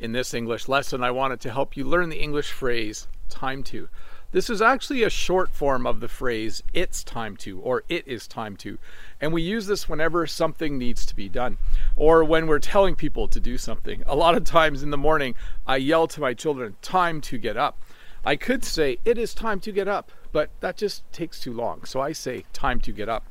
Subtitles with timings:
[0.00, 3.90] In this English lesson, I wanted to help you learn the English phrase time to.
[4.32, 8.26] This is actually a short form of the phrase it's time to or it is
[8.26, 8.78] time to.
[9.20, 11.58] And we use this whenever something needs to be done
[11.96, 14.02] or when we're telling people to do something.
[14.06, 15.34] A lot of times in the morning,
[15.66, 17.78] I yell to my children, time to get up.
[18.24, 21.84] I could say, it is time to get up, but that just takes too long.
[21.84, 23.26] So I say, time to get up.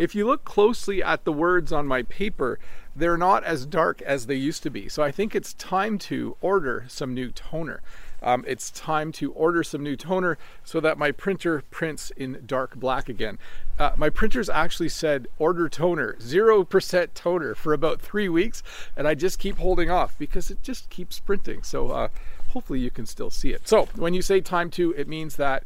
[0.00, 2.58] If you look closely at the words on my paper,
[2.96, 4.88] they're not as dark as they used to be.
[4.88, 7.82] So I think it's time to order some new toner.
[8.22, 12.76] Um, it's time to order some new toner so that my printer prints in dark
[12.76, 13.38] black again.
[13.78, 18.62] Uh, my printers actually said order toner, 0% toner for about three weeks,
[18.96, 21.62] and I just keep holding off because it just keeps printing.
[21.62, 22.08] So uh,
[22.48, 23.68] hopefully you can still see it.
[23.68, 25.64] So when you say time to, it means that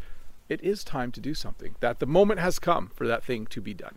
[0.49, 3.61] it is time to do something, that the moment has come for that thing to
[3.61, 3.95] be done.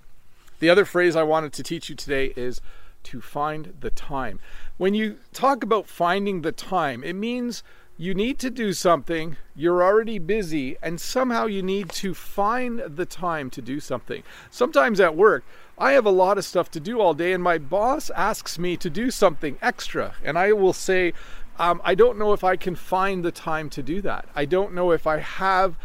[0.60, 2.62] The other phrase I wanted to teach you today is
[3.04, 4.40] to find the time.
[4.78, 7.64] When you talk about finding the time, it means
[8.00, 13.06] you need to do something, you're already busy, and somehow you need to find the
[13.06, 14.24] time to do something.
[14.52, 15.44] Sometimes at work,
[15.80, 18.78] I have a lot of stuff to do all day, and my boss asks me
[18.78, 21.14] to do something extra, and I will say,
[21.58, 24.28] um, I don't know if I can find the time to do that.
[24.36, 25.76] I don't know if I have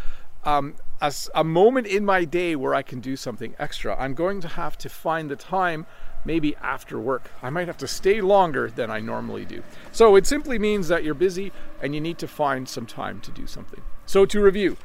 [0.44, 4.00] um, a, a moment in my day where I can do something extra.
[4.00, 5.84] I'm going to have to find the time
[6.24, 7.32] maybe after work.
[7.42, 9.64] I might have to stay longer than I normally do.
[9.90, 13.32] So it simply means that you're busy and you need to find some time to
[13.32, 13.82] do something.
[14.06, 14.76] So to review,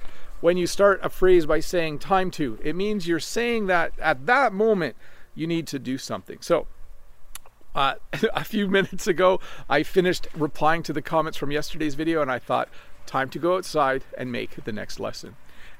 [0.41, 4.25] when you start a phrase by saying time to, it means you're saying that at
[4.25, 4.95] that moment
[5.35, 6.39] you need to do something.
[6.41, 6.65] So
[7.75, 7.93] uh,
[8.33, 12.39] a few minutes ago, I finished replying to the comments from yesterday's video and I
[12.39, 12.69] thought,
[13.05, 15.35] time to go outside and make the next lesson.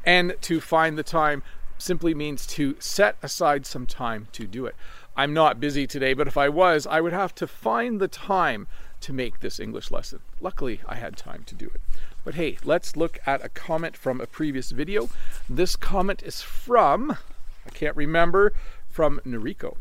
[0.06, 1.44] And to find the time
[1.78, 4.76] simply means to set aside some time to do it.
[5.16, 8.68] I'm not busy today, but if I was, I would have to find the time
[9.02, 10.20] to make this English lesson.
[10.42, 11.82] Luckily, I had time to do it.
[12.24, 15.10] But hey, let's look at a comment from a previous video.
[15.50, 17.18] This comment is from,
[17.66, 18.54] I can't remember,
[18.90, 19.78] from Noriko.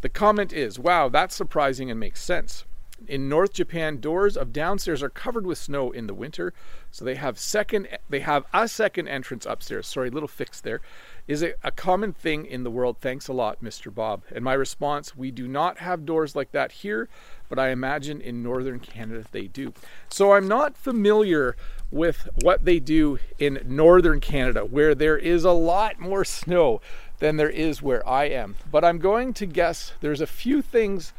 [0.00, 2.64] The comment is, wow, that's surprising and makes sense.
[3.06, 6.54] In North Japan, doors of downstairs are covered with snow in the winter,
[6.90, 9.86] so they have second they have a second entrance upstairs.
[9.86, 10.80] Sorry, little fix there.
[11.28, 12.96] Is it a common thing in the world?
[13.00, 13.94] Thanks a lot, Mr.
[13.94, 14.22] Bob.
[14.34, 17.08] And my response, we do not have doors like that here,
[17.48, 19.74] but I imagine in northern Canada they do.
[20.08, 21.54] So I'm not familiar
[21.90, 26.80] with what they do in northern Canada where there is a lot more snow
[27.18, 28.56] than there is where I am.
[28.70, 31.12] But I'm going to guess there's a few things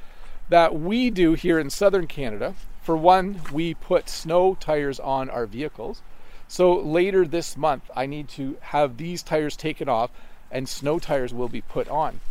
[0.50, 2.56] that we do here in southern Canada.
[2.82, 6.02] For one, we put snow tires on our vehicles.
[6.48, 10.12] So later this month, I need to have these tires taken off
[10.50, 12.22] and snow tires will be put on.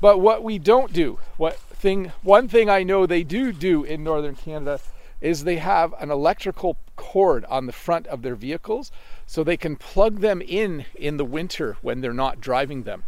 [0.00, 4.04] But what we don't do, what thing one thing I know they do do in
[4.04, 4.78] northern Canada
[5.20, 8.92] is they have an electrical cord on the front of their vehicles
[9.26, 13.04] so they can plug them in in the winter when they're not driving them.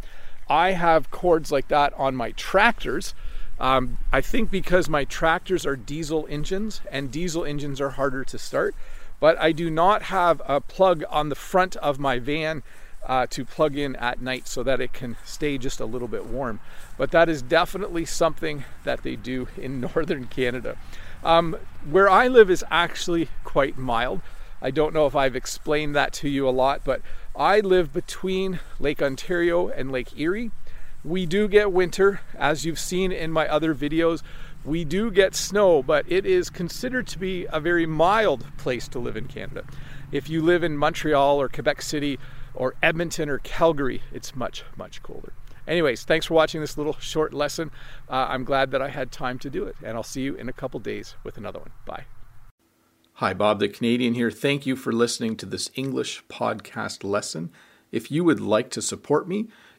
[0.49, 3.13] I have cords like that on my tractors
[3.59, 8.37] um, I think because my tractors are diesel engines and diesel engines are harder to
[8.37, 8.73] start,
[9.19, 12.63] but I do not have a plug on the front of my van
[13.05, 16.25] uh, to plug in at night so that it can stay just a little bit
[16.25, 16.59] warm.
[16.97, 20.77] But that is definitely something that they do in northern Canada.
[21.23, 21.57] Um,
[21.89, 24.21] where I live is actually quite mild.
[24.61, 27.01] I don't know if I've explained that to you a lot, but
[27.35, 30.51] I live between Lake Ontario and Lake Erie.
[31.03, 34.21] We do get winter, as you've seen in my other videos.
[34.65, 38.99] We do get snow, but it is considered to be a very mild place to
[38.99, 39.63] live in Canada.
[40.11, 42.19] If you live in Montreal or Quebec City
[42.53, 45.31] or Edmonton or Calgary, it's much, much colder.
[45.65, 47.71] Anyways, thanks for watching this little short lesson.
[48.09, 50.49] Uh, I'm glad that I had time to do it, and I'll see you in
[50.49, 51.71] a couple days with another one.
[51.85, 52.05] Bye.
[53.13, 54.31] Hi, Bob the Canadian here.
[54.31, 57.51] Thank you for listening to this English podcast lesson.
[57.91, 59.47] If you would like to support me,